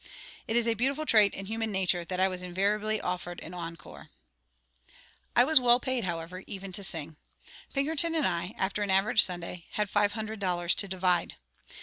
[0.47, 4.09] It is a beautiful trait in human nature that I was invariably offered an encore.
[5.35, 7.17] I was well paid, however, even to sing.
[7.71, 11.35] Pinkerton and I, after an average Sunday, had five hundred dollars to divide.